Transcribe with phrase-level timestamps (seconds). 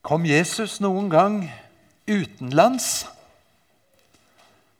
[0.00, 1.42] Kom Jesus noen gang
[2.08, 3.04] utenlands?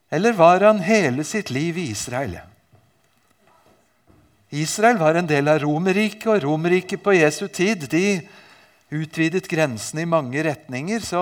[0.09, 2.39] Eller var han hele sitt liv i Israel?
[4.51, 8.23] Israel var en del av Romerriket, og Romerriket på Jesu tid de
[8.91, 11.05] utvidet grensene i mange retninger.
[11.05, 11.21] Så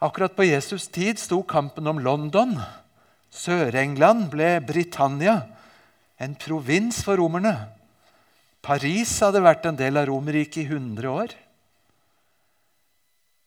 [0.00, 2.54] akkurat på Jesus tid sto kampen om London.
[3.28, 5.42] Sør-England ble Britannia,
[6.16, 7.56] en provins for romerne.
[8.62, 11.36] Paris hadde vært en del av Romerriket i 100 år.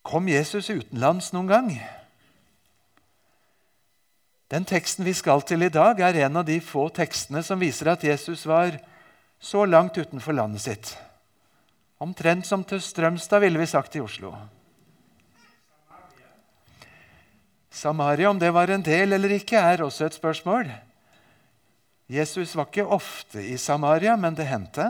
[0.02, 1.74] Kom Jesus utenlands noen gang?
[4.52, 7.94] Den teksten vi skal til i dag, er en av de få tekstene som viser
[7.94, 8.76] at Jesus var
[9.40, 10.92] så langt utenfor landet sitt.
[12.02, 14.34] Omtrent som til Strømstad, ville vi sagt i Oslo.
[17.72, 20.68] Samaria, om det var en del eller ikke, er også et spørsmål.
[22.12, 24.90] Jesus var ikke ofte i Samaria, men det hendte.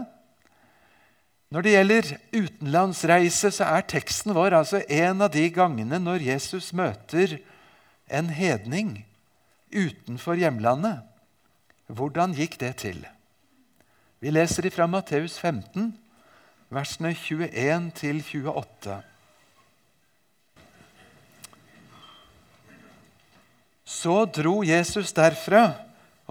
[1.51, 6.71] Når det gjelder utenlandsreise, så er teksten vår altså en av de gangene når Jesus
[6.71, 7.41] møter
[8.07, 9.01] en hedning
[9.67, 11.03] utenfor hjemlandet.
[11.91, 13.03] Hvordan gikk det til?
[14.23, 15.91] Vi leser ifra Matteus 15,
[16.71, 17.91] versene 21
[18.47, 18.99] 28.
[23.83, 25.65] Så dro Jesus derfra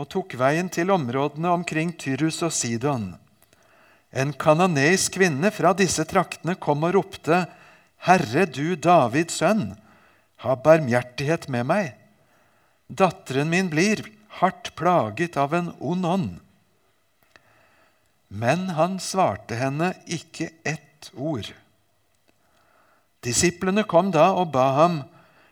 [0.01, 3.11] og tok veien til områdene omkring Tyrus og Sidon.
[4.11, 7.45] En kanoneisk kvinne fra disse traktene kom og ropte,
[8.07, 9.75] Herre, du Davids sønn,
[10.43, 11.93] ha barmhjertighet med meg.
[12.89, 14.03] Datteren min blir
[14.41, 16.31] hardt plaget av en ond ånd.
[18.31, 21.51] Men han svarte henne ikke ett ord.
[23.21, 25.03] Disiplene kom da og ba ham,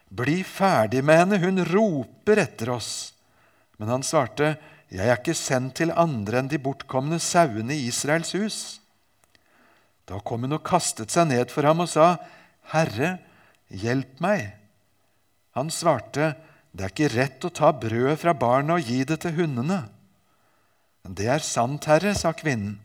[0.09, 3.13] Bli ferdig med henne, hun roper etter oss.
[3.77, 4.55] Men han svarte,
[4.89, 8.59] Jeg er ikke sendt til andre enn de bortkomne sauene i Israels hus.
[10.09, 12.15] Da kom hun og kastet seg ned for ham og sa,
[12.73, 13.19] Herre,
[13.69, 14.47] hjelp meg.
[15.59, 16.33] Han svarte,
[16.73, 19.83] det er ikke rett å ta brødet fra barna og gi det til hundene.
[21.09, 22.77] Det er sant, herre, sa kvinnen,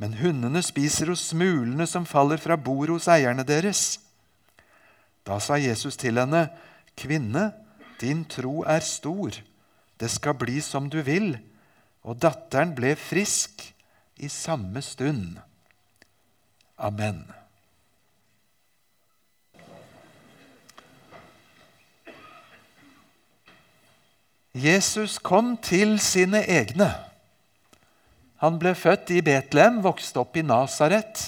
[0.00, 4.00] men hundene spiser hos smulene som faller fra bordet hos eierne deres.
[5.28, 6.48] Da sa Jesus til henne,
[7.00, 7.50] Kvinne,
[8.00, 9.36] din tro er stor,
[10.00, 11.34] det skal bli som du vil.
[12.02, 13.66] Og datteren ble frisk
[14.16, 15.36] i samme stund.
[16.80, 17.26] Amen.
[24.56, 26.88] Jesus kom til sine egne.
[28.40, 31.20] Han ble født i Betlehem, vokste opp i Nasaret,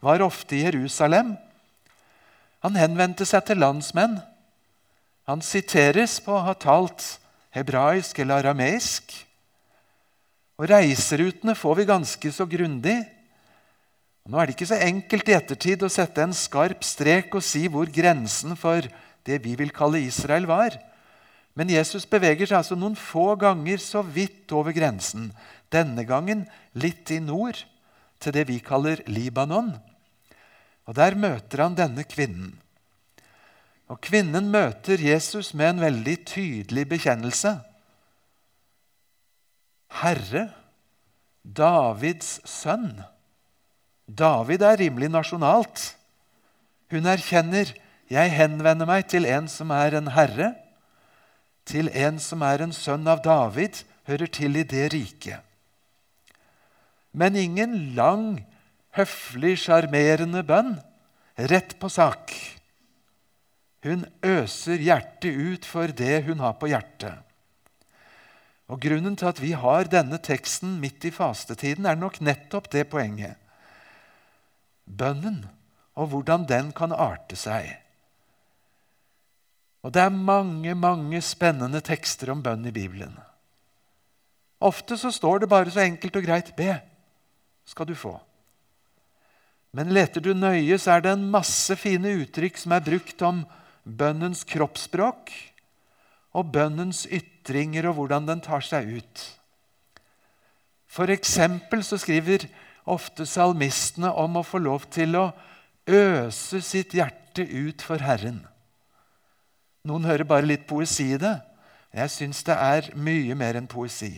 [0.00, 1.34] var ofte i Jerusalem.
[2.64, 4.20] Han henvendte seg til landsmenn.
[5.28, 7.18] Han siteres på å ha talt
[7.54, 9.14] hebraisk eller arameisk.
[10.60, 12.98] Og Reiserutene får vi ganske så grundig.
[14.28, 17.64] Nå er det ikke så enkelt i ettertid å sette en skarp strek og si
[17.72, 18.84] hvor grensen for
[19.26, 20.76] det vi vil kalle Israel, var.
[21.56, 25.30] Men Jesus beveger seg altså noen få ganger så vidt over grensen.
[25.72, 26.44] Denne gangen
[26.78, 27.58] litt i nord,
[28.20, 29.72] til det vi kaller Libanon.
[30.86, 32.52] Og Der møter han denne kvinnen.
[33.90, 37.56] Og Kvinnen møter Jesus med en veldig tydelig bekjennelse.
[40.00, 40.46] Herre,
[41.42, 43.00] Davids sønn.
[44.06, 45.90] David er rimelig nasjonalt.
[46.90, 47.74] Hun erkjenner
[48.10, 50.52] jeg henvender meg til en som er en herre
[51.70, 55.38] til en som er en sønn av David, hører til i det riket.
[57.12, 58.42] Men ingen lang,
[58.96, 60.76] høflig, sjarmerende bønn.
[61.50, 62.34] Rett på sak.
[63.84, 67.16] Hun øser hjertet ut for det hun har på hjertet.
[68.70, 72.84] Og Grunnen til at vi har denne teksten midt i fastetiden, er nok nettopp det
[72.92, 73.34] poenget.
[74.84, 75.42] Bønnen,
[75.98, 77.72] og hvordan den kan arte seg.
[79.82, 83.16] Og det er mange, mange spennende tekster om bønn i Bibelen.
[84.60, 86.80] Ofte så står det bare så enkelt og greit 'be',
[87.64, 88.20] skal du få.
[89.72, 93.46] Men leter du nøye, så er det en masse fine uttrykk som er brukt om
[93.90, 95.32] bønnens kroppsspråk
[96.38, 99.24] og bønnens ytringer og hvordan den tar seg ut.
[100.90, 102.46] For eksempel så skriver
[102.90, 105.28] ofte salmistene om å få lov til å
[105.90, 108.42] øse sitt hjerte ut for Herren.
[109.86, 111.36] Noen hører bare litt poesi i det.
[111.94, 114.12] Jeg syns det er mye mer enn poesi.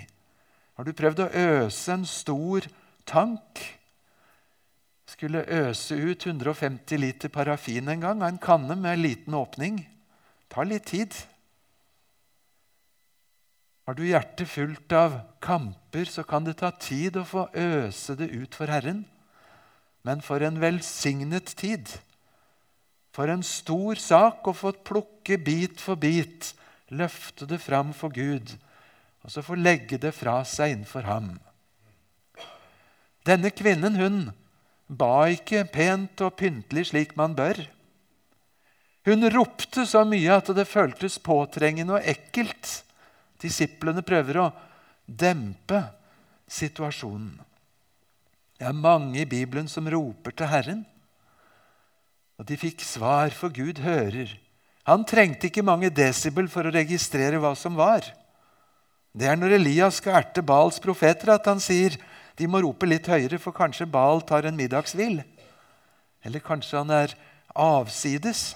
[0.76, 1.30] Har du prøvd å
[1.62, 2.66] øse en stor
[3.08, 3.60] tank?
[5.12, 9.82] Skulle øse ut 150 liter parafin en gang av en kanne med en liten åpning.
[9.82, 11.12] Det tar litt tid.
[13.84, 18.30] Har du hjertet fullt av kamper, så kan det ta tid å få øse det
[18.30, 19.04] ut for Herren.
[20.06, 21.90] Men for en velsignet tid
[23.12, 26.54] For en stor sak å få plukke bit for bit,
[26.88, 28.54] løfte det fram for Gud,
[29.20, 31.34] og så få legge det fra seg innenfor ham.
[33.28, 34.16] Denne kvinnen, hun
[34.92, 37.62] ba ikke pent og pyntelig slik man bør.
[39.08, 42.82] Hun ropte så mye at det føltes påtrengende og ekkelt.
[43.42, 44.52] Disiplene prøver å
[45.06, 45.80] dempe
[46.46, 47.40] situasjonen.
[48.58, 50.84] Det er mange i Bibelen som roper til Herren.
[52.38, 54.36] Og de fikk svar, for Gud hører.
[54.86, 58.06] Han trengte ikke mange desibel for å registrere hva som var.
[59.12, 61.98] Det er når Elias skal erte Bals profeter, at han sier
[62.38, 65.20] de må rope litt høyere, for kanskje Baal tar en middagshvil.
[66.24, 67.14] Eller kanskje han er
[67.52, 68.52] avsides.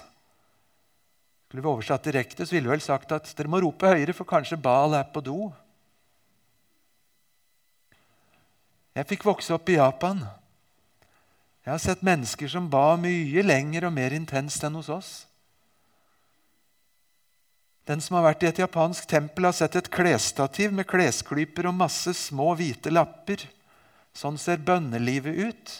[1.46, 4.28] Skulle vi oversatt direkte, så ville vi vel sagt at dere må rope høyere, for
[4.28, 5.38] kanskje Baal er på do.
[8.96, 10.24] Jeg fikk vokse opp i Japan.
[11.66, 15.10] Jeg har sett mennesker som ba mye lenger og mer intenst enn hos oss.
[17.86, 21.76] Den som har vært i et japansk tempel, har sett et klesstativ med klesklyper og
[21.78, 23.44] masse små, hvite lapper.
[24.16, 25.72] Sånn ser bønnelivet ut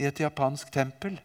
[0.00, 1.18] i et japansk tempel.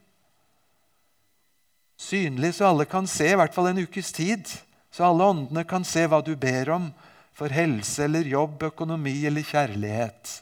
[2.02, 4.50] Synlig så alle kan se, i hvert fall en ukes tid,
[4.92, 6.90] så alle åndene kan se hva du ber om
[7.38, 10.42] for helse eller jobb, økonomi eller kjærlighet.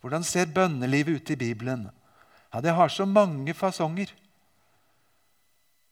[0.00, 1.88] Hvordan ser bønnelivet ut i Bibelen?
[2.52, 4.12] Ja, Det har så mange fasonger.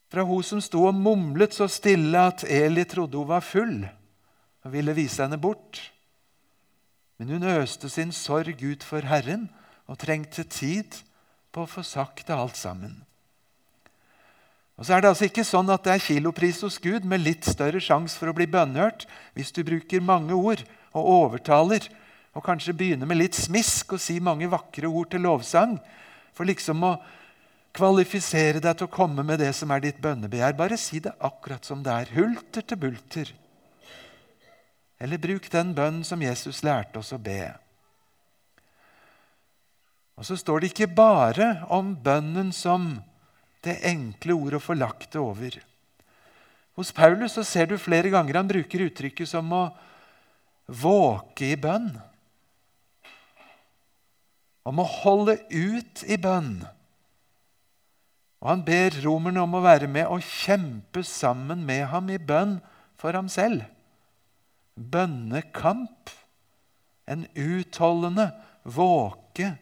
[0.08, 3.84] Fra hun som sto og mumlet så stille at Eli trodde hun var full
[4.64, 5.92] og ville vise henne bort.
[7.18, 9.48] Men hun øste sin sorg ut for Herren
[9.90, 11.00] og trengte tid
[11.52, 13.00] på å få sagt det alt sammen.
[14.78, 17.44] Og så er Det altså ikke sånn at det er kilopris hos Gud med litt
[17.44, 20.62] større sjanse for å bli bønnhørt hvis du bruker mange ord
[20.94, 21.88] og overtaler
[22.38, 25.74] og kanskje begynner med litt smisk og si mange vakre ord til lovsang
[26.36, 26.92] for liksom å
[27.74, 30.54] kvalifisere deg til å komme med det som er ditt bønnebegjær.
[30.58, 32.14] Bare si det akkurat som det er.
[32.14, 33.34] Hulter til bulter.
[34.98, 37.52] Eller bruk den bønnen som Jesus lærte oss å be.
[40.18, 42.96] Og så står det ikke bare om bønnen som
[43.62, 45.58] det enkle ordet å få lagt det over.
[46.78, 49.62] Hos Paulus så ser du flere ganger han bruker uttrykket som å
[50.66, 51.92] våke i bønn.
[54.66, 56.58] Om å holde ut i bønn.
[58.42, 62.58] Og han ber romerne om å være med og kjempe sammen med ham i bønn
[62.98, 63.64] for ham selv.
[64.78, 66.12] Bønnekamp.
[67.08, 68.30] En utholdende
[68.62, 69.54] våke.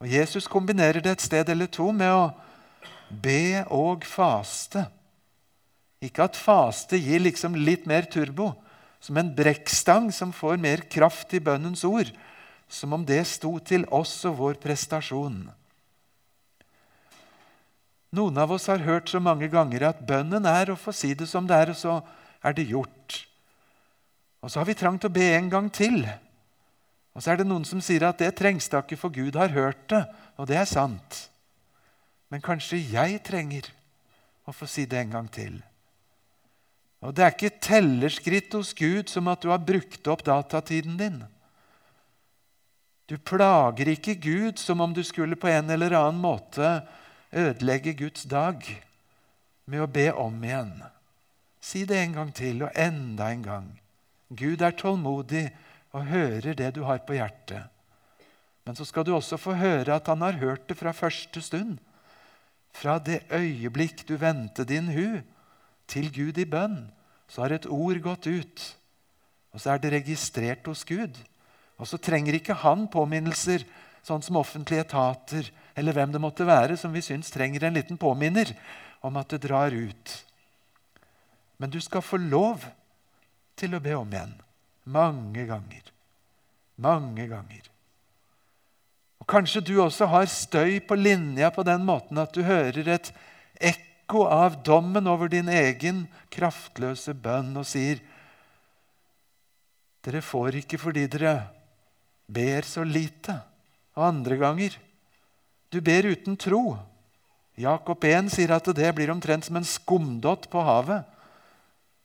[0.00, 2.30] Og Jesus kombinerer det et sted eller to med å
[3.10, 4.86] be og faste.
[6.00, 8.54] Ikke at faste gir liksom litt mer turbo,
[9.00, 12.08] som en brekkstang som får mer kraft i bønnens ord,
[12.68, 15.50] som om det sto til oss og vår prestasjon.
[18.16, 21.28] Noen av oss har hørt så mange ganger at bønnen er å få si det
[21.30, 22.00] som det er, og så
[22.42, 23.26] er det gjort.
[24.40, 26.02] Og så har vi trang til å be en gang til.
[27.14, 29.52] Og så er det noen som sier at det trengs da ikke, for Gud har
[29.52, 30.04] hørt det.
[30.40, 31.26] Og det er sant.
[32.30, 33.68] Men kanskje jeg trenger
[34.48, 35.58] å få si det en gang til.
[37.00, 41.20] Og det er ikke tellerskritt hos Gud som at du har brukt opp datatiden din.
[43.08, 46.76] Du plager ikke Gud som om du skulle på en eller annen måte
[47.32, 48.62] ødelegge Guds dag
[49.66, 50.76] med å be om igjen.
[51.60, 53.70] Si det en gang til og enda en gang.
[54.30, 55.48] Gud er tålmodig
[55.90, 57.66] og hører det du har på hjertet.
[58.64, 61.78] Men så skal du også få høre at han har hørt det fra første stund.
[62.70, 65.20] Fra det øyeblikk du vendte din hu
[65.90, 66.84] til Gud i bønn,
[67.26, 68.66] så har et ord gått ut.
[69.50, 71.18] Og så er det registrert hos Gud.
[71.80, 73.64] Og så trenger ikke han påminnelser
[74.06, 77.98] sånn som offentlige etater eller hvem det måtte være som vi syns trenger en liten
[78.00, 78.52] påminner
[79.06, 80.14] om at det drar ut.
[81.60, 82.64] Men du skal få lov
[83.60, 84.32] til å be om igjen.
[84.90, 85.92] Mange ganger.
[86.80, 87.66] Mange ganger.
[89.20, 93.12] Og Kanskje du også har støy på linja på den måten at du hører et
[93.60, 98.00] ekko av dommen over din egen kraftløse bønn og sier
[100.00, 101.34] Dere får ikke fordi dere
[102.24, 103.34] ber så lite
[103.98, 104.76] og andre ganger.
[105.68, 106.78] Du ber uten tro.
[107.60, 111.04] Jakob 1 sier at det blir omtrent som en skumdott på havet.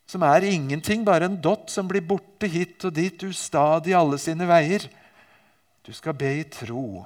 [0.05, 4.45] Som er ingenting, bare en dott som blir borte hit og dit, ustadig alle sine
[4.49, 4.85] veier.
[5.85, 7.05] Du skal be i tro.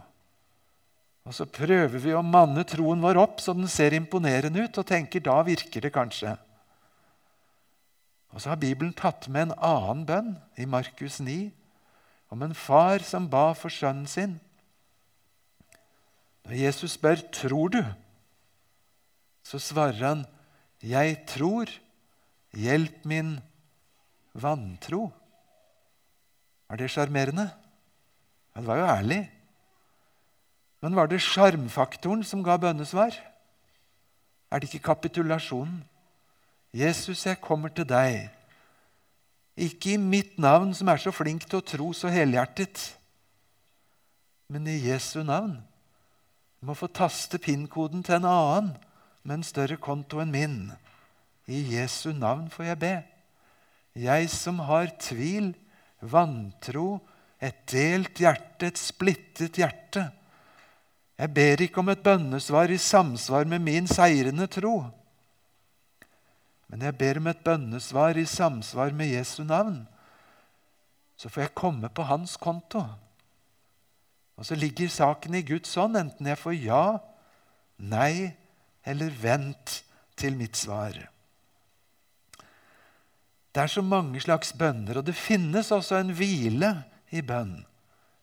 [1.28, 4.88] Og så prøver vi å manne troen vår opp så den ser imponerende ut, og
[4.88, 6.36] tenker da virker det kanskje.
[8.34, 11.50] Og så har Bibelen tatt med en annen bønn i Markus 9
[12.30, 14.38] om en far som ba for sønnen sin.
[16.46, 17.82] Når Jesus spør tror du,
[19.44, 20.26] så svarer han,
[20.82, 21.70] 'Jeg tror,
[22.54, 23.40] hjelp min
[24.34, 25.12] vantro'.
[26.70, 27.50] Er det sjarmerende?
[28.56, 29.32] Ja, det var jo ærlig.
[30.82, 33.16] Men var det sjarmfaktoren som ga bønnesvar?
[34.52, 35.84] Er det ikke kapitulasjonen?
[36.74, 38.30] Jesus, jeg kommer til deg.
[39.58, 42.96] Ikke i mitt navn, som er så flink til å tro så helhjertet,
[44.50, 45.58] men i Jesu navn.
[46.60, 48.70] Du må få taste PIN-koden til en annen
[49.24, 50.56] med en større konto enn min.
[51.50, 52.94] I Jesu navn får jeg be.
[53.98, 55.52] Jeg som har tvil,
[56.00, 57.00] vantro,
[57.42, 60.06] et delt hjerte, et splittet hjerte.
[61.20, 64.76] Jeg ber ikke om et bønnesvar i samsvar med min seirende tro.
[66.70, 69.82] Men jeg ber om et bønnesvar i samsvar med Jesu navn.
[71.18, 72.86] Så får jeg komme på hans konto.
[74.40, 76.84] Og så ligger saken i Guds hånd, enten jeg får ja,
[77.84, 78.32] nei
[78.88, 79.82] eller vent
[80.16, 80.96] til mitt svar.
[83.60, 86.70] Det er så mange slags bønner, og det finnes også en hvile
[87.12, 87.58] i bønn.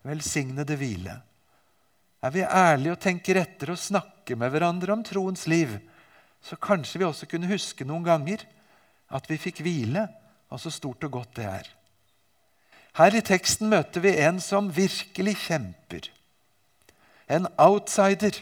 [0.09, 1.13] Velsignede hvile.
[2.25, 5.75] Er vi ærlige og tenker etter og snakker med hverandre om troens liv,
[6.41, 8.47] så kanskje vi også kunne huske noen ganger
[9.13, 10.07] at vi fikk hvile,
[10.49, 11.69] og så stort og godt det er.
[12.97, 16.09] Her i teksten møter vi en som virkelig kjemper.
[17.29, 18.41] En outsider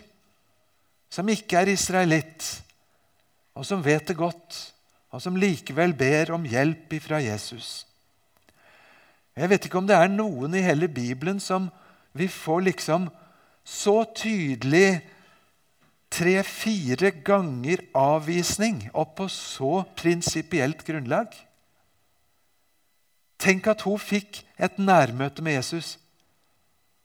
[1.10, 2.52] som ikke er israelitt,
[3.58, 4.60] og som vet det godt,
[5.14, 7.84] og som likevel ber om hjelp ifra Jesus.
[9.38, 11.68] Jeg vet ikke om det er noen i hele Bibelen som
[12.18, 13.06] vi får liksom
[13.64, 14.98] så tydelig
[16.14, 21.30] tre-fire ganger avvisning og på så prinsipielt grunnlag.
[23.38, 25.96] Tenk at hun fikk et nærmøte med Jesus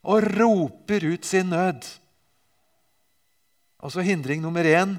[0.01, 1.85] og roper ut sin nød.
[3.85, 4.97] Og så hindring nummer én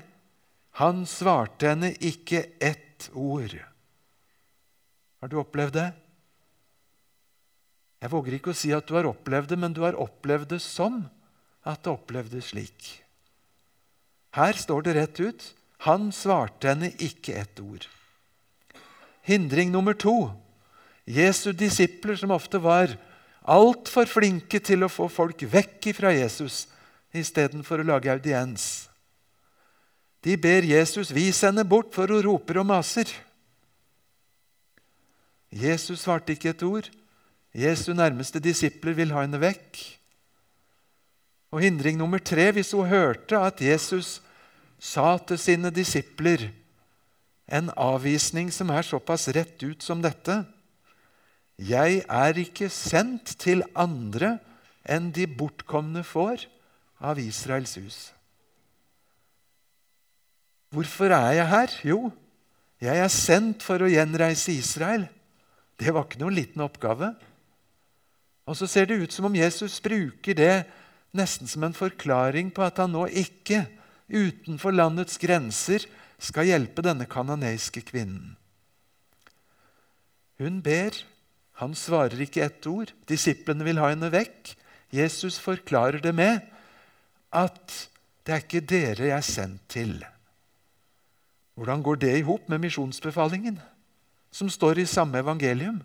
[0.78, 3.54] han svarte henne ikke ett ord.
[5.20, 5.88] Har du opplevd det?
[8.00, 10.60] Jeg våger ikke å si at du har opplevd det, men du har opplevd det
[10.64, 11.02] som
[11.68, 12.90] at det opplevdes slik.
[14.36, 15.48] Her står det rett ut
[15.86, 17.86] han svarte henne ikke ett ord.
[19.24, 20.32] Hindring nummer to.
[21.08, 22.92] Jesu disipler, som ofte var
[23.48, 26.66] altfor flinke til å få folk vekk fra Jesus
[27.16, 28.89] istedenfor å lage audiens.
[30.24, 33.08] De ber Jesus vis henne bort, for hun roper og maser.
[35.50, 36.90] Jesus svarte ikke et ord.
[37.56, 39.80] Jesu nærmeste disipler vil ha henne vekk.
[41.50, 44.20] Og hindring nummer tre hvis hun hørte at Jesus
[44.78, 46.46] sa til sine disipler
[47.50, 50.44] en avvisning som er såpass rett ut som dette
[51.58, 54.38] Jeg er ikke sendt til andre
[54.86, 56.46] enn de bortkomne får
[57.02, 57.98] av Israels hus.
[60.70, 61.72] Hvorfor er jeg her?
[61.82, 62.10] Jo,
[62.80, 65.08] jeg er sendt for å gjenreise Israel.
[65.80, 67.10] Det var ikke noen liten oppgave.
[68.46, 70.54] Og så ser det ut som om Jesus bruker det
[71.16, 73.64] nesten som en forklaring på at han nå ikke,
[74.10, 75.86] utenfor landets grenser,
[76.20, 78.36] skal hjelpe denne kanoneiske kvinnen.
[80.40, 80.94] Hun ber.
[81.60, 82.92] Han svarer ikke ett ord.
[83.08, 84.54] Disiplene vil ha henne vekk.
[84.94, 86.40] Jesus forklarer det med
[87.30, 87.76] at
[88.24, 89.98] det er ikke dere jeg er sendt til.
[91.54, 93.58] Hvordan går det i hop med misjonsbefalingen,
[94.30, 95.80] som står i samme evangelium?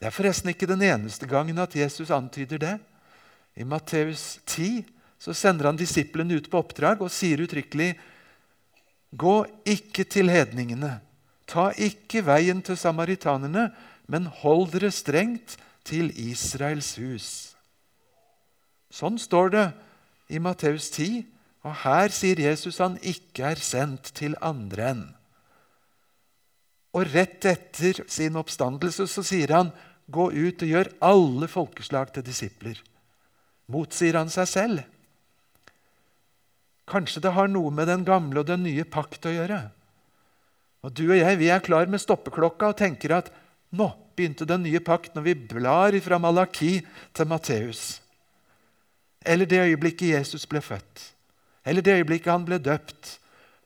[0.00, 2.74] Det er forresten ikke den eneste gangen at Jesus antyder det.
[3.56, 4.82] I Matteus 10
[5.22, 7.92] så sender han disiplene ut på oppdrag og sier uttrykkelig
[9.12, 9.34] Gå
[9.68, 10.96] ikke til hedningene.
[11.46, 13.68] Ta ikke veien til samaritanerne,
[14.08, 17.28] men hold dere strengt til Israels hus.
[18.92, 19.66] Sånn står det
[20.32, 21.22] i Matteus 10,
[21.62, 25.04] og her sier Jesus han ikke er sendt til andre enn.
[26.92, 29.70] Og rett etter sin oppstandelse så sier han,
[30.12, 32.80] gå ut og gjør alle folkeslag til disipler.
[33.72, 34.82] Motsier han seg selv?
[36.90, 39.62] Kanskje det har noe med den gamle og den nye pakt å gjøre.
[40.82, 43.30] Og Du og jeg vi er klar med stoppeklokka og tenker at
[43.72, 46.74] nå begynte den nye pakt når vi blar fra Malaki
[47.14, 48.02] til Matteus.
[49.24, 51.11] Eller det øyeblikket Jesus ble født.
[51.64, 53.18] Eller det øyeblikket han ble døpt.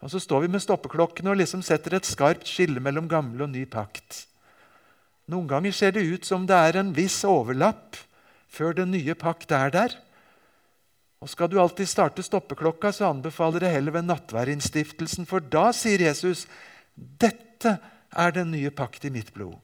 [0.05, 3.50] Og Så står vi med stoppeklokkene og liksom setter et skarpt skille mellom gammel og
[3.50, 4.26] ny pakt.
[5.26, 7.97] Noen ganger ser det ut som det er en viss overlapp
[8.53, 9.97] før den nye pakt er der.
[11.21, 16.05] Og Skal du alltid starte stoppeklokka, så anbefaler jeg heller ved nattverdinnstiftelsen, for da sier
[16.05, 16.45] Jesus
[16.95, 17.79] dette
[18.12, 19.57] er den nye pakt i mitt blod.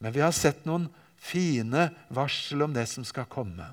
[0.00, 0.86] Men vi har sett noen
[1.20, 3.66] fine varsel om det som skal komme.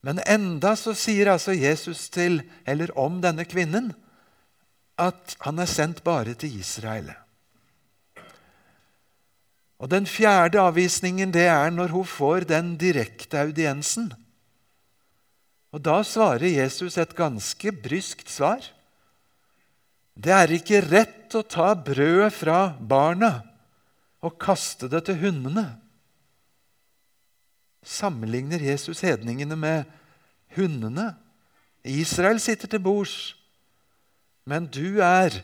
[0.00, 3.92] Men enda så sier altså Jesus til, eller om denne kvinnen,
[5.00, 7.10] at han er sendt bare til Israel.
[9.80, 14.10] Og Den fjerde avvisningen det er når hun får den direkte audiensen.
[15.72, 18.60] Og Da svarer Jesus et ganske bryskt svar.
[20.20, 23.40] Det er ikke rett å ta brødet fra barna
[24.20, 25.78] og kaste det til hundene.
[27.82, 29.84] Sammenligner Jesus hedningene med
[30.56, 31.14] hundene.
[31.84, 33.34] Israel sitter til bords,
[34.44, 35.40] men du er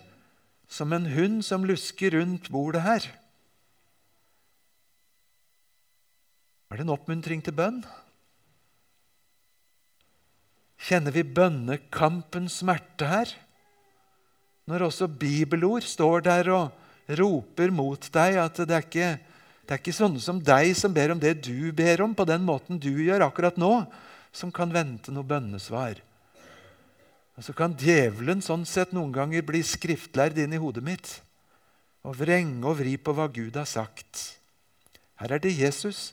[0.68, 3.06] som en hund som lusker rundt bordet her.
[6.70, 7.80] Er det en oppmuntring til bønn?
[10.86, 13.30] Kjenner vi bønnekampens smerte her?
[14.66, 19.10] Når også bibelord står der og roper mot deg at det er ikke
[19.66, 22.44] det er ikke sånne som deg som ber om det du ber om, på den
[22.46, 23.72] måten du gjør akkurat nå,
[24.30, 25.98] som kan vente noe bønnesvar.
[27.36, 31.16] Og Så kan djevelen sånn sett noen ganger bli skriftlærd inn i hodet mitt
[32.06, 34.38] og vrenge og vri på hva Gud har sagt.
[35.18, 36.12] Her er det Jesus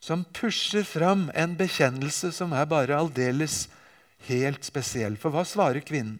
[0.00, 3.64] som pusher fram en bekjennelse som er bare aldeles
[4.28, 5.16] helt spesiell.
[5.16, 6.18] For hva svarer kvinnen?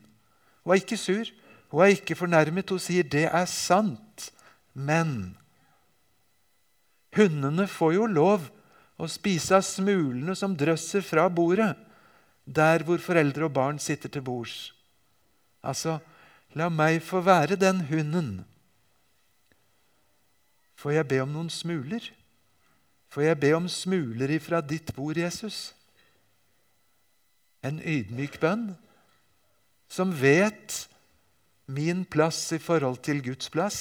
[0.65, 1.29] Hun er ikke sur,
[1.71, 2.71] hun er ikke fornærmet.
[2.71, 4.33] Hun sier 'det er sant',
[4.75, 5.37] men
[7.17, 8.47] Hundene får jo lov
[9.01, 11.73] å spise av smulene som drøsser fra bordet,
[12.45, 14.71] der hvor foreldre og barn sitter til bords.
[15.63, 15.99] Altså,
[16.57, 18.31] la meg få være den hunden.
[20.81, 22.05] Får jeg be om noen smuler?
[23.11, 25.73] Får jeg be om smuler ifra ditt bord, Jesus?
[27.67, 28.71] En ydmyk bønn
[29.91, 30.87] som vet
[31.71, 33.81] min plass i forhold til Guds plass,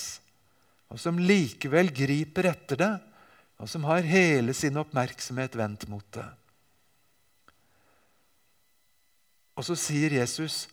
[0.89, 2.93] og som likevel griper etter det,
[3.59, 6.25] og som har hele sin oppmerksomhet vendt mot det.
[9.59, 10.67] Og så sier Jesus,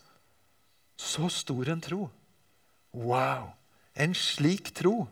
[0.97, 2.09] 'Så stor en tro'.
[2.93, 3.53] Wow!
[3.95, 5.09] En slik tro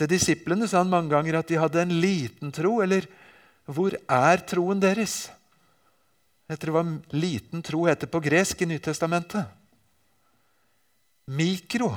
[0.00, 3.04] til disiplene sa han mange ganger at de hadde en liten tro, eller
[3.68, 5.28] hvor er troen deres?
[6.48, 9.44] Etter hva liten tro heter på gresk i Nytestamentet.
[11.28, 11.92] Mikro.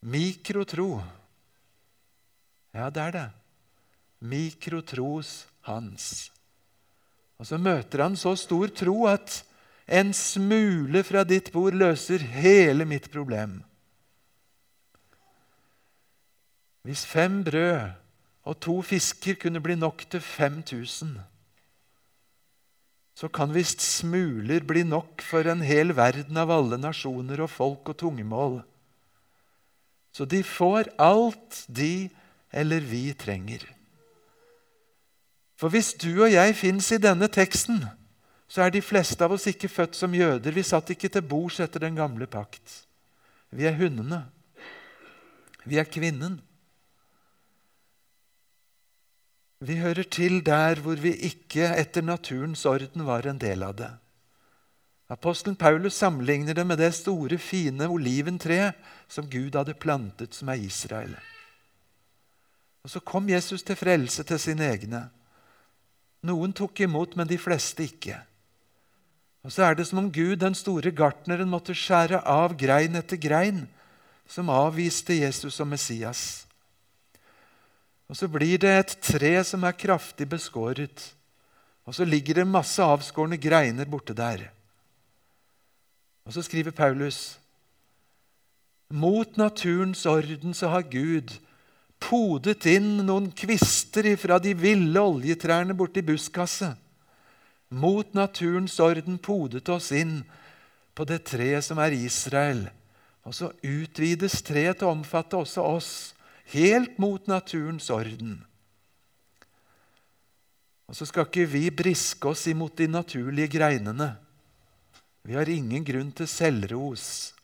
[0.00, 1.19] Mikrotro.
[2.74, 3.28] Ja, det er det.
[4.20, 6.30] Mikrotros hans.
[7.40, 9.40] Og så møter han så stor tro at
[9.90, 13.58] en smule fra ditt bord løser hele mitt problem.
[16.86, 17.90] Hvis fem brød
[18.48, 21.18] og to fisker kunne bli nok til 5000,
[23.20, 27.90] så kan visst smuler bli nok for en hel verden av alle nasjoner og folk
[27.92, 28.60] og tungemål.
[30.12, 32.08] Så de får alt de
[32.50, 33.62] eller vi trenger.
[35.60, 37.82] For hvis du og jeg fins i denne teksten,
[38.50, 40.54] så er de fleste av oss ikke født som jøder.
[40.54, 42.80] Vi satt ikke til bords etter den gamle pakt.
[43.54, 44.24] Vi er hundene.
[45.68, 46.40] Vi er kvinnen.
[49.60, 53.90] Vi hører til der hvor vi ikke etter naturens orden var en del av det.
[55.10, 58.78] Apostelen Paulus sammenligner det med det store, fine oliventreet
[59.10, 61.16] som Gud hadde plantet, som er Israel.
[62.84, 65.08] Og Så kom Jesus til frelse til sine egne.
[66.22, 68.18] Noen tok imot, men de fleste ikke.
[69.44, 73.16] Og Så er det som om Gud, den store gartneren, måtte skjære av grein etter
[73.16, 73.66] grein
[74.28, 76.46] som avviste Jesus som Messias.
[78.08, 81.14] Og så blir det et tre som er kraftig beskåret.
[81.86, 84.48] Og så ligger det masse avskårne greiner borte der.
[86.26, 87.38] Og så skriver Paulus
[88.90, 91.38] mot naturens orden så har Gud
[92.00, 96.74] podet inn noen kvister fra de ville oljetrærne borti buskaset.
[97.70, 100.22] Mot naturens orden podet oss inn
[100.96, 102.64] på det treet som er Israel.
[103.22, 105.90] Og så utvides treet til å omfatte også oss
[106.50, 108.40] helt mot naturens orden.
[110.90, 114.16] Og så skal ikke vi briske oss imot de naturlige greinene.
[115.22, 117.36] Vi har ingen grunn til selvros.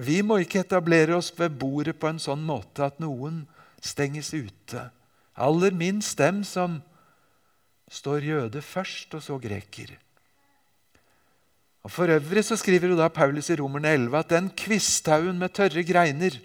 [0.00, 3.42] Vi må ikke etablere oss ved bordet på en sånn måte at noen
[3.84, 4.86] stenges ute.
[5.36, 6.78] Aller minst dem som
[7.90, 9.92] står jøde først, og så greker.
[11.84, 15.54] Og For øvrig så skriver jo da Paulus i Romerne 11 at den kvisthaugen med
[15.56, 16.36] tørre greiner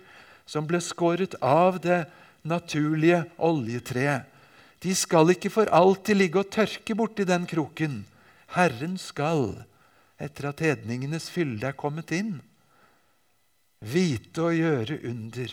[0.47, 2.05] som ble skåret av det
[2.45, 4.23] naturlige oljetreet.
[4.83, 8.03] De skal ikke for alltid ligge og tørke borti den kroken.
[8.53, 9.63] Herren skal,
[10.21, 12.37] etter at hedningenes fylde er kommet inn,
[13.79, 15.51] vite å gjøre under.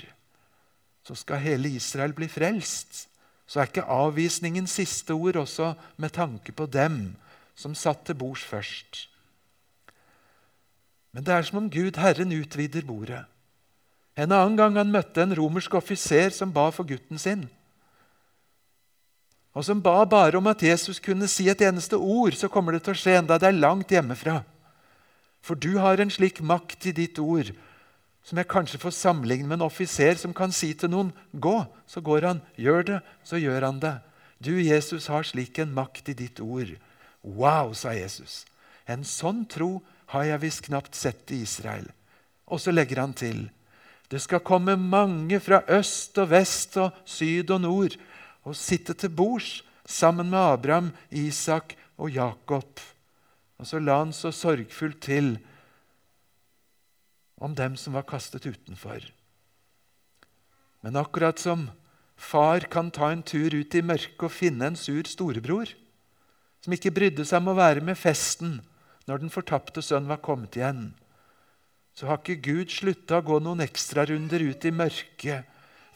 [1.03, 3.07] Så skal hele Israel bli frelst,
[3.47, 7.15] så er ikke avvisningen siste ord også med tanke på dem
[7.59, 9.07] som satt til bords først.
[11.13, 13.25] Men det er som om Gud, Herren, utvider bordet.
[14.17, 17.49] En annen gang han møtte en romersk offiser som ba for gutten sin,
[19.53, 22.87] og som ba bare om at Jesus kunne si et eneste ord, så kommer det
[22.87, 24.39] til å skje enda det er langt hjemmefra.
[25.45, 27.51] For du har en slik makt i ditt ord
[28.23, 32.01] som jeg kanskje får sammenligne med en offiser som kan si til noen 'gå', så
[32.01, 32.43] går han.
[32.59, 34.01] 'Gjør det', så gjør han det.
[34.45, 36.71] Du, Jesus, har slik en makt i ditt ord.
[37.23, 38.45] Wow, sa Jesus.
[38.89, 41.87] En sånn tro har jeg visst knapt sett i Israel.
[42.47, 43.51] Og så legger han til.
[44.11, 47.95] Det skal komme mange fra øst og vest og syd og nord
[48.45, 52.81] og sitte til bords sammen med Abraham, Isak og Jakob.
[53.59, 55.39] Og så la han så sorgfullt til
[57.43, 59.03] om dem som var kastet utenfor.
[60.83, 61.69] Men akkurat som
[62.17, 65.71] far kan ta en tur ut i mørket og finne en sur storebror,
[66.63, 68.61] som ikke brydde seg om å være med festen
[69.09, 70.93] når den fortapte sønn var kommet igjen,
[71.93, 75.49] så har ikke Gud slutta å gå noen ekstrarunder ut i mørket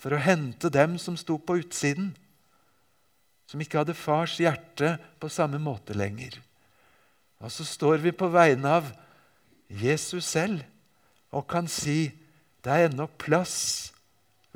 [0.02, 2.10] for å hente dem som sto på utsiden,
[3.46, 6.34] som ikke hadde fars hjerte på samme måte lenger.
[7.40, 8.90] Og så står vi på vegne av
[9.70, 10.64] Jesus selv
[11.36, 12.08] og kan si
[12.64, 13.92] det er ennå plass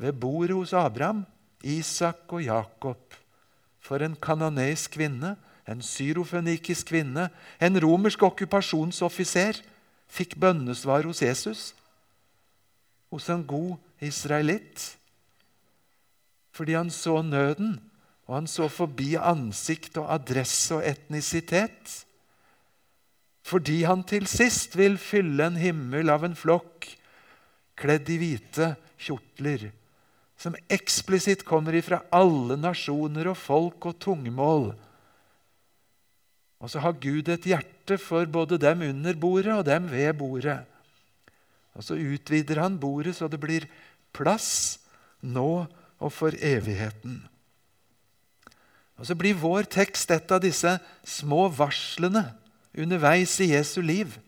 [0.00, 1.26] ved bordet hos Abraham,
[1.62, 3.14] Isak og Jakob
[3.84, 5.34] for en kanoneisk kvinne,
[5.68, 7.28] en syrofønikisk kvinne,
[7.60, 9.60] en romersk okkupasjonsoffiser
[10.10, 11.62] fikk bønnesvar hos Jesus,
[13.10, 14.96] hos en god israelitt.
[16.54, 17.78] Fordi han så nøden,
[18.26, 22.00] og han så forbi ansikt og adresse og etnisitet
[23.46, 26.88] fordi han til sist vil fylle en himmel av en flokk
[27.80, 29.70] kledd i hvite kjortler,
[30.40, 34.70] som eksplisitt kommer ifra alle nasjoner og folk og tungemål.
[36.60, 40.60] Og så har Gud et hjerte for både dem under bordet og dem ved bordet.
[41.76, 43.68] Og så utvider han bordet så det blir
[44.16, 44.80] plass
[45.20, 45.64] nå
[46.00, 47.22] og for evigheten.
[49.00, 50.74] Og så blir vår tekst et av disse
[51.08, 52.26] små varslene
[52.76, 54.18] underveis i Jesu liv.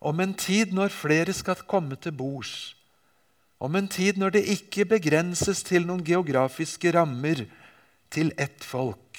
[0.00, 2.74] Om en tid når flere skal komme til bords.
[3.60, 7.46] Om en tid når det ikke begrenses til noen geografiske rammer,
[8.10, 9.18] til ett folk.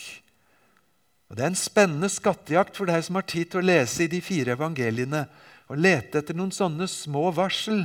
[1.28, 4.12] Og Det er en spennende skattejakt for deg som har tid til å lese i
[4.12, 5.26] de fire evangeliene
[5.68, 7.84] og lete etter noen sånne små varsel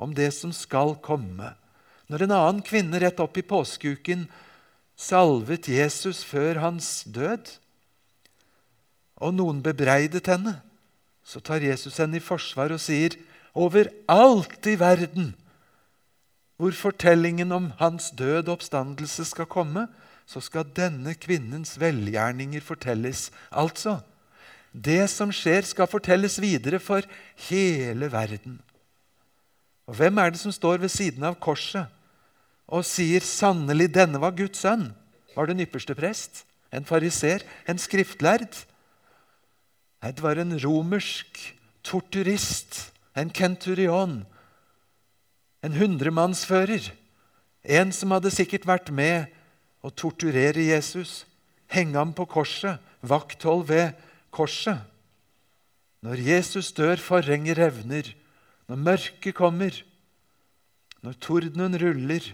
[0.00, 1.52] om det som skal komme.
[2.10, 4.26] Når en annen kvinne rett opp i påskeuken
[4.98, 7.46] salvet Jesus før hans død,
[9.20, 10.56] og noen bebreidet henne,
[11.22, 13.14] så tar Jesus henne i forsvar og sier
[13.54, 15.34] overalt i verden
[16.60, 19.86] hvor fortellingen om hans død oppstandelse skal komme,
[20.28, 23.30] så skal denne kvinnens velgjerninger fortelles.
[23.48, 23.96] Altså,
[24.70, 27.06] det som skjer, skal fortelles videre for
[27.48, 28.60] hele verden.
[29.88, 31.88] Og Hvem er det som står ved siden av korset
[32.68, 34.92] og sier 'sannelig, denne var Guds sønn'?
[35.34, 36.44] Var det en ypperste prest?
[36.72, 37.42] En fariser?
[37.66, 38.69] En skriftlærd?
[40.00, 41.38] Det var en romersk
[41.84, 44.22] torturist, en kenturion,
[45.62, 46.92] en hundremannsfører.
[47.64, 49.28] En som hadde sikkert vært med
[49.84, 51.26] å torturere Jesus,
[51.68, 53.92] henge ham på korset, vakthold ved
[54.32, 54.80] korset.
[56.00, 58.08] Når Jesus dør, forhenget revner.
[58.70, 59.74] Når mørket kommer,
[61.04, 62.24] når tordenen ruller,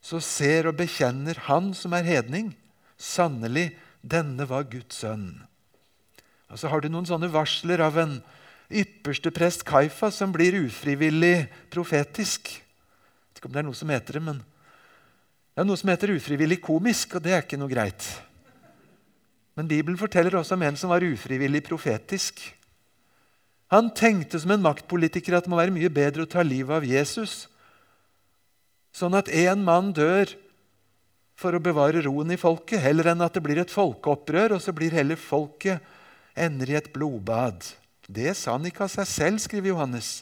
[0.00, 2.52] så ser og bekjenner han som er hedning,
[3.00, 3.70] sannelig,
[4.00, 5.42] denne var Guds sønn.
[6.50, 8.16] Og så har du noen sånne varsler av en
[8.70, 12.50] ypperste prest Kaifa som blir ufrivillig profetisk.
[12.50, 15.90] Jeg vet ikke om det er noe som heter det, men det er noe som
[15.92, 18.06] heter ufrivillig komisk, og det er ikke noe greit.
[19.58, 22.42] Men Bibelen forteller også om en som var ufrivillig profetisk.
[23.70, 26.86] Han tenkte som en maktpolitiker at det må være mye bedre å ta livet av
[26.86, 27.44] Jesus,
[28.94, 30.32] sånn at én mann dør
[31.38, 34.74] for å bevare roen i folket, heller enn at det blir et folkeopprør, og så
[34.76, 35.78] blir heller folket
[36.34, 37.64] ender i et blodbad.
[38.06, 40.20] Det sa han ikke av seg selv, skriver Johannes.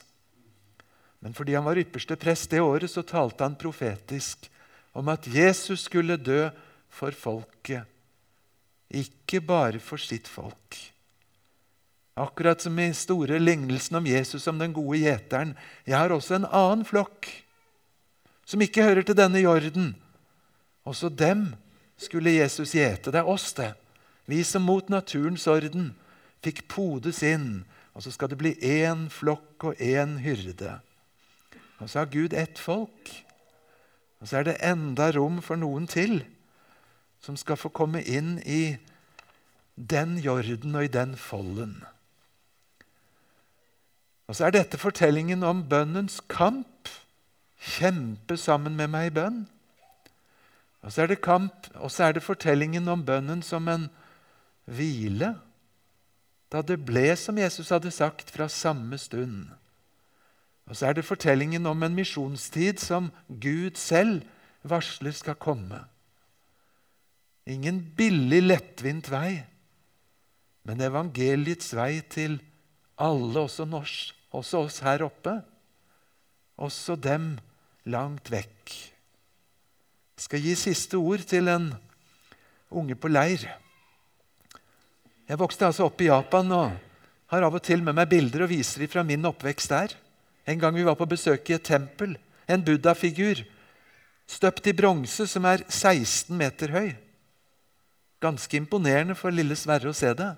[1.24, 4.50] Men fordi han var ypperste prest det året, så talte han profetisk
[4.96, 6.48] om at Jesus skulle dø
[6.88, 7.84] for folket,
[8.88, 10.78] ikke bare for sitt folk.
[12.18, 15.52] Akkurat som i store lignelsen om Jesus som den gode gjeteren.
[15.86, 17.28] Jeg har også en annen flokk
[18.48, 19.92] som ikke hører til denne jorden.
[20.88, 21.52] Også dem
[22.00, 23.12] skulle Jesus gjete.
[23.12, 23.70] Det er oss, det.
[24.28, 25.94] Vi som mot naturens orden
[26.44, 27.64] fikk podes inn,
[27.96, 30.78] og så skal det bli én flokk og én hyrde.
[31.80, 33.12] Og så har Gud ett folk,
[34.20, 36.20] og så er det enda rom for noen til.
[37.20, 38.78] som skal få komme inn i
[39.74, 41.84] den jorden og i den folden.
[44.28, 46.88] Og så er dette fortellingen om bønnens kamp.
[47.58, 49.38] Kjempe sammen med meg i bønn.
[50.82, 53.88] Og så er det kamp, og så er det fortellingen om bønnen som en
[54.68, 55.34] hvile.
[56.52, 59.48] Da det ble som Jesus hadde sagt fra samme stund.
[60.68, 64.22] Og så er det fortellingen om en misjonstid som Gud selv
[64.68, 65.80] varsler skal komme.
[67.48, 69.40] Ingen billig, lettvint vei,
[70.68, 72.36] men evangeliets vei til
[73.00, 75.38] alle, også norsk, også oss her oppe.
[76.58, 77.38] Også dem
[77.88, 78.74] langt vekk.
[80.18, 81.70] Jeg skal gi siste ord til en
[82.74, 83.46] unge på leir.
[85.28, 86.70] Jeg vokste altså opp i Japan og
[87.28, 89.92] har av og til med meg bilder og viser dem fra min oppvekst der.
[90.48, 92.14] En gang vi var på besøk i et tempel.
[92.48, 93.42] En buddha-figur
[94.28, 96.88] støpt i bronse som er 16 meter høy.
[98.24, 100.30] Ganske imponerende for lille Sverre å se det.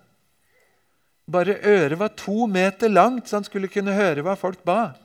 [1.30, 4.96] Bare øret var to meter langt, så han skulle kunne høre hva folk ba.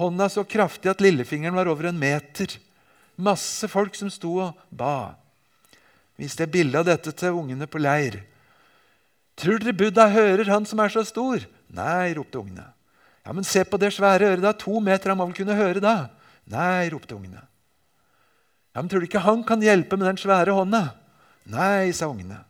[0.00, 2.56] Hånda så kraftig at lillefingeren var over en meter.
[3.20, 5.12] Masse folk som sto og ba.
[6.16, 8.22] Viste jeg bilde av dette til ungene på leir.
[9.36, 11.44] Tror dere Buddha hører han som er så stor?
[11.72, 12.66] Nei, ropte ungene.
[13.24, 14.42] Ja, Men se på det svære øret.
[14.42, 16.10] da, To meter, han må vel kunne høre da?
[16.46, 17.42] Nei, ropte ungene.
[18.74, 20.94] Ja, Men tror du ikke han kan hjelpe med den svære hånda?
[21.46, 22.44] Nei, sa ungene.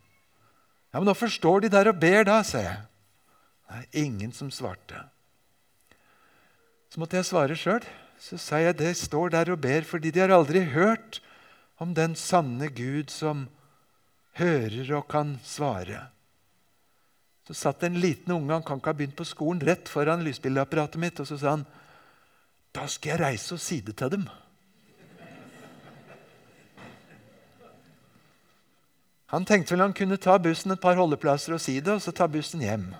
[0.92, 2.79] Ja, Men hvorfor står de der og ber da, sa jeg.
[3.71, 5.07] Nei, ingen som svarte.
[6.92, 7.85] Så måtte jeg svare sjøl.
[8.21, 11.21] Så sa jeg det står der og ber fordi de har aldri hørt
[11.81, 13.49] om den sanne Gud som
[14.38, 16.11] hører og kan svare.
[17.46, 21.00] Så satt en liten unge han kan ikke ha begynt på skolen, rett foran lysbildeapparatet
[21.02, 21.66] mitt, og så sa han
[22.72, 24.28] da skal jeg reise og si det til dem.
[29.33, 32.12] Han tenkte vel han kunne ta bussen et par holdeplasser og si det, og så
[32.12, 32.90] ta bussen hjem.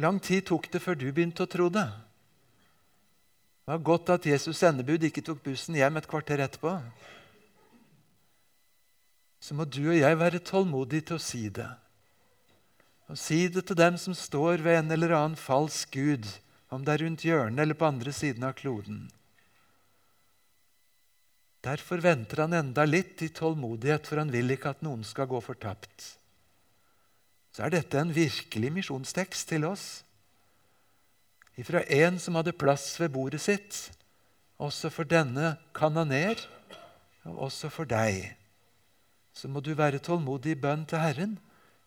[0.00, 1.86] Lang tid tok det før du begynte å tro det.
[3.64, 6.72] Det var godt at Jesus' sendebud ikke tok bussen hjem et kvarter etterpå.
[9.44, 11.68] Så må du og jeg være tålmodige til å si det.
[13.12, 16.24] Og si det til dem som står ved en eller annen falsk gud,
[16.72, 19.02] om det er rundt hjørnet eller på andre siden av kloden.
[21.64, 25.40] Derfor venter han enda litt i tålmodighet, for han vil ikke at noen skal gå
[25.44, 26.14] fortapt.
[27.54, 30.02] Så er dette en virkelig misjonstekst til oss.
[31.60, 33.76] Ifra en som hadde plass ved bordet sitt,
[34.60, 36.40] også for denne kanoner,
[37.28, 38.32] og også for deg.
[39.34, 41.38] Så må du være tålmodig i bønn til Herren.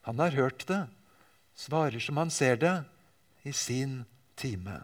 [0.08, 0.84] Han har hørt det,
[1.56, 2.76] svarer som han ser det,
[3.48, 4.02] i sin
[4.36, 4.84] time.